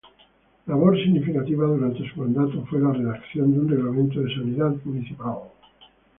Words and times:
Labor 0.65 0.97
significativa 0.97 1.67
durante 1.67 1.99
su 2.09 2.19
mandato 2.21 2.65
fue 2.65 2.79
la 2.79 2.91
redacción 2.91 3.51
de 3.53 3.59
un 3.59 3.69
Reglamento 3.69 4.19
de 4.19 4.33
Sanidad 4.33 4.73
Municipal. 4.83 5.37